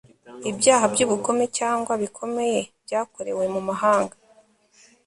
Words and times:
ibyaha 0.49 0.85
by'ubugome 0.93 1.45
cyangwa 1.57 1.93
bikomeye 2.01 2.59
byakorewe 2.83 3.43
mu 3.53 3.61
mahanga 3.67 4.15